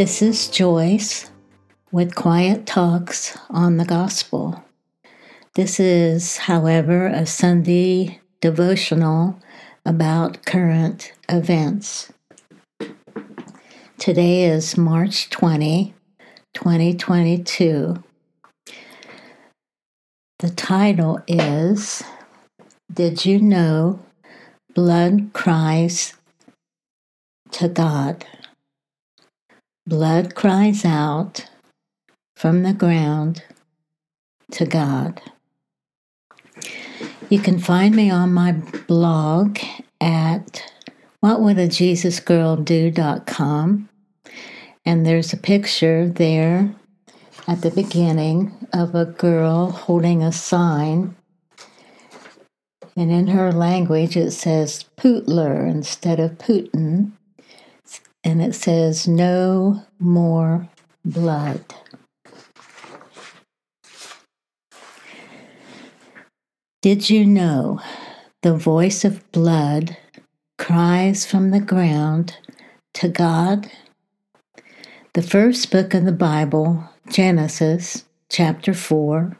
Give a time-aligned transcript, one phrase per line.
[0.00, 1.30] This is Joyce
[1.92, 4.64] with Quiet Talks on the Gospel.
[5.56, 9.38] This is, however, a Sunday devotional
[9.84, 12.10] about current events.
[13.98, 15.92] Today is March 20,
[16.54, 18.02] 2022.
[20.38, 22.02] The title is
[22.90, 24.00] Did You Know
[24.72, 26.14] Blood Cries
[27.50, 28.24] to God?
[29.86, 31.48] Blood cries out
[32.36, 33.42] from the ground
[34.52, 35.20] to God.
[37.28, 38.52] You can find me on my
[38.86, 39.58] blog
[40.00, 40.72] at
[41.24, 43.88] whatwouldAjesusgirldo.com.
[44.84, 46.74] And there's a picture there
[47.46, 51.14] at the beginning of a girl holding a sign.
[52.96, 57.12] And in her language, it says Putler instead of Putin
[58.24, 60.68] and it says, No more
[61.04, 61.64] blood.
[66.82, 67.80] Did you know
[68.42, 69.96] the voice of blood
[70.58, 72.36] cries from the ground
[72.94, 73.70] to God?
[75.12, 79.36] The first book of the Bible, Genesis chapter 4,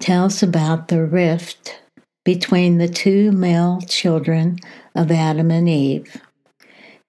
[0.00, 1.80] tells about the rift
[2.24, 4.58] between the two male children
[4.94, 6.20] of Adam and Eve.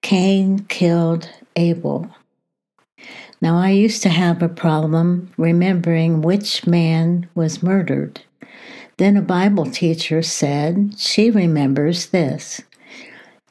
[0.02, 2.08] Cain killed Abel.
[3.40, 8.20] Now, I used to have a problem remembering which man was murdered.
[8.98, 12.60] Then a Bible teacher said she remembers this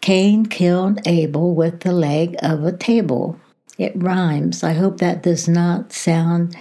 [0.02, 3.40] Cain killed Abel with the leg of a table.
[3.78, 4.64] It rhymes.
[4.64, 6.56] I hope that does not sound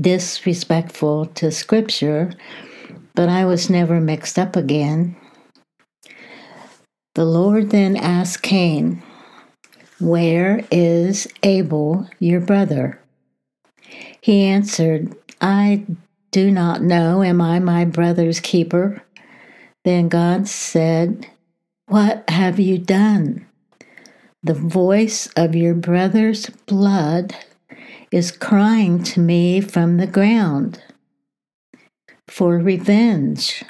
[0.00, 2.32] disrespectful to Scripture,
[3.14, 5.16] but I was never mixed up again.
[7.14, 9.02] The Lord then asked Cain,
[9.98, 13.00] where is Abel, your brother?
[14.20, 15.84] He answered, I
[16.30, 17.22] do not know.
[17.22, 19.02] Am I my brother's keeper?
[19.84, 21.28] Then God said,
[21.86, 23.46] What have you done?
[24.42, 27.34] The voice of your brother's blood
[28.10, 30.82] is crying to me from the ground
[32.28, 33.64] for revenge.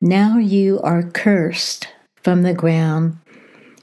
[0.00, 3.18] Now you are cursed from the ground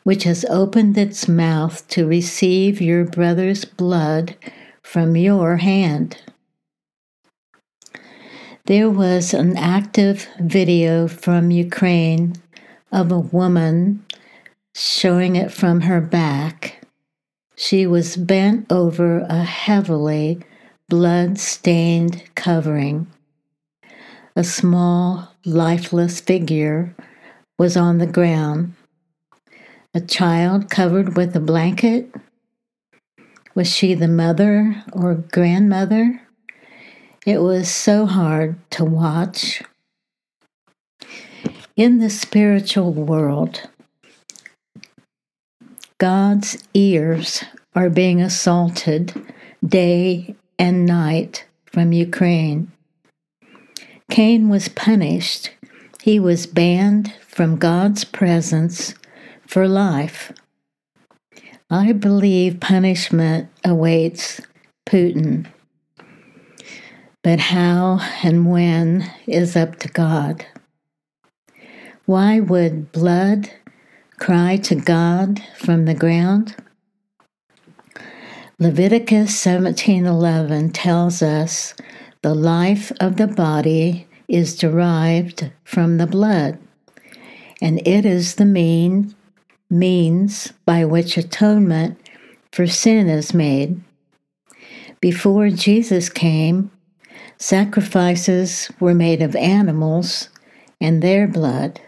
[0.04, 4.36] which has opened its mouth to receive your brother's blood
[4.82, 6.18] from your hand.
[8.66, 12.36] There was an active video from Ukraine
[12.92, 14.06] of a woman
[14.76, 16.82] showing it from her back.
[17.56, 20.40] She was bent over a heavily
[20.90, 23.08] blood stained covering.
[24.36, 26.96] A small, lifeless figure
[27.58, 28.74] was on the ground
[29.94, 32.14] a child covered with a blanket?
[33.54, 36.22] Was she the mother or grandmother?
[37.26, 39.62] It was so hard to watch.
[41.76, 43.70] In the spiritual world,
[45.98, 47.44] God's ears
[47.76, 49.14] are being assaulted
[49.66, 52.72] day and night from Ukraine.
[54.10, 55.52] Cain was punished.
[56.02, 58.96] He was banned from God's presence
[59.52, 60.32] for life.
[61.70, 64.40] I believe punishment awaits
[64.86, 65.46] Putin,
[67.22, 70.46] but how and when is up to God.
[72.06, 73.50] Why would blood
[74.20, 76.56] cry to God from the ground?
[78.58, 81.74] Leviticus 17:11 tells us
[82.22, 86.58] the life of the body is derived from the blood,
[87.62, 89.14] and it is the mean
[89.72, 91.98] means by which atonement
[92.52, 93.82] for sin is made.
[95.00, 96.70] Before Jesus came,
[97.38, 100.30] sacrifices were made of animals
[100.80, 101.82] and their blood.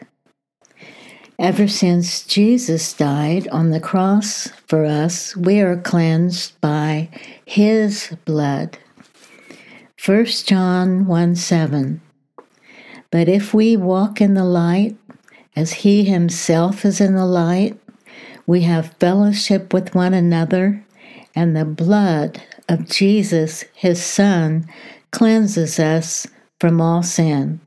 [1.37, 7.09] Ever since Jesus died on the cross for us, we are cleansed by
[7.45, 8.77] his blood.
[10.03, 12.01] 1 John 1 7.
[13.11, 14.95] But if we walk in the light,
[15.55, 17.77] as he himself is in the light,
[18.45, 20.83] we have fellowship with one another,
[21.35, 24.67] and the blood of Jesus, his Son,
[25.11, 26.27] cleanses us
[26.59, 27.59] from all sin.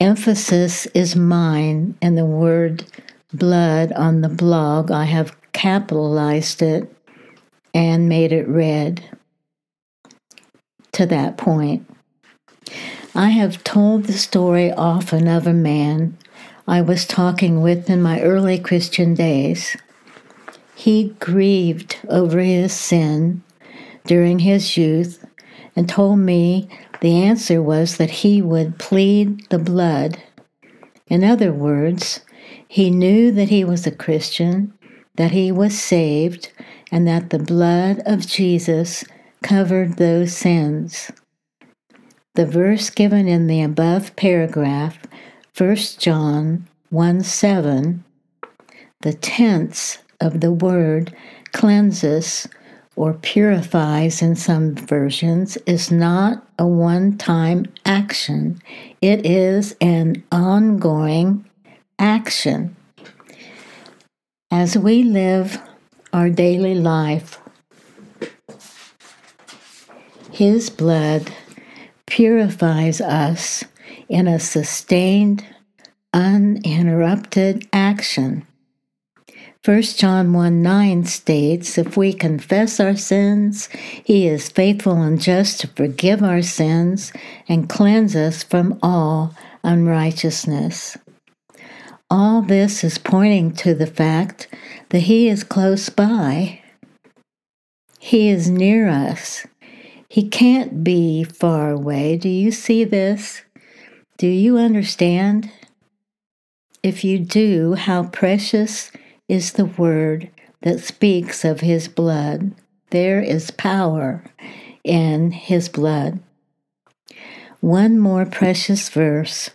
[0.00, 2.84] Emphasis is mine, and the word
[3.32, 6.92] blood on the blog, I have capitalized it
[7.74, 9.02] and made it red
[10.92, 11.88] to that point.
[13.16, 16.18] I have told the story often of a man
[16.68, 19.74] I was talking with in my early Christian days.
[20.74, 23.42] He grieved over his sin
[24.04, 25.24] during his youth
[25.74, 26.68] and told me
[27.00, 30.22] the answer was that he would plead the blood.
[31.06, 32.20] In other words,
[32.68, 34.74] he knew that he was a Christian,
[35.14, 36.52] that he was saved,
[36.92, 39.06] and that the blood of Jesus
[39.42, 41.10] covered those sins.
[42.36, 44.98] The verse given in the above paragraph,
[45.56, 48.04] 1 John 1 7,
[49.00, 51.16] the tense of the word
[51.52, 52.46] cleanses
[52.94, 58.60] or purifies in some versions is not a one time action,
[59.00, 61.42] it is an ongoing
[61.98, 62.76] action.
[64.50, 65.58] As we live
[66.12, 67.40] our daily life,
[70.30, 71.32] His blood
[72.16, 73.62] purifies us
[74.08, 75.44] in a sustained,
[76.14, 78.42] uninterrupted action.
[79.62, 83.68] 1 John 1 9 states, If we confess our sins,
[84.02, 87.12] he is faithful and just to forgive our sins
[87.50, 90.96] and cleanse us from all unrighteousness.
[92.08, 94.48] All this is pointing to the fact
[94.88, 96.62] that he is close by.
[97.98, 99.46] He is near us.
[100.08, 102.16] He can't be far away.
[102.16, 103.42] Do you see this?
[104.18, 105.50] Do you understand?
[106.82, 108.92] If you do, how precious
[109.28, 110.30] is the word
[110.62, 112.52] that speaks of his blood.
[112.90, 114.24] There is power
[114.84, 116.20] in his blood.
[117.60, 119.50] One more precious verse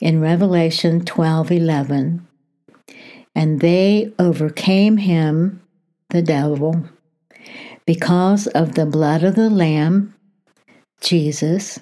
[0.00, 2.26] in Revelation 12:11.
[3.34, 5.62] And they overcame him,
[6.10, 6.84] the devil,
[7.86, 10.14] because of the blood of the lamb,
[11.00, 11.80] Jesus,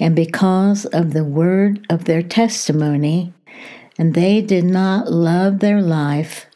[0.00, 3.32] and because of the word of their testimony,
[3.98, 6.46] and they did not love their life,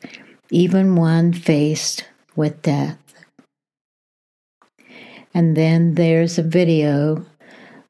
[0.50, 2.04] even one faced
[2.36, 2.98] with death.
[5.34, 7.24] And then there's a video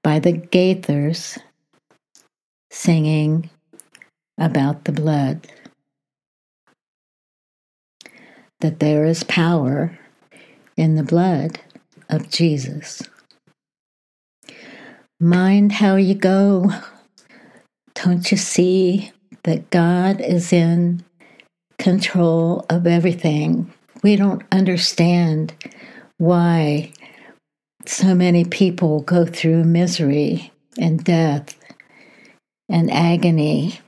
[0.02, 1.38] by the Gaithers
[2.70, 3.50] singing
[4.38, 5.46] about the blood.
[8.60, 9.98] That there is power
[10.76, 11.60] in the blood
[12.08, 13.02] of Jesus.
[15.20, 16.70] Mind how you go.
[17.94, 19.12] Don't you see
[19.44, 21.04] that God is in
[21.78, 23.72] control of everything.
[24.02, 25.54] We don't understand
[26.18, 26.92] why
[27.86, 31.56] so many people go through misery and death
[32.68, 33.80] and agony.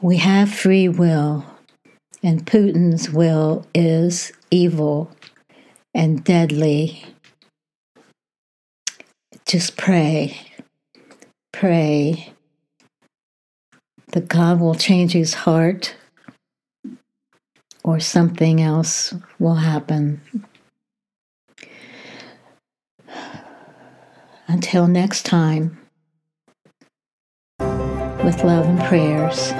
[0.00, 1.44] We have free will,
[2.22, 5.10] and Putin's will is evil
[5.94, 7.04] and deadly.
[9.46, 10.48] Just pray
[11.58, 12.32] pray
[14.12, 15.96] that God will change his heart
[17.82, 20.20] or something else will happen.
[24.46, 25.78] Until next time,
[27.58, 29.52] with love and prayers.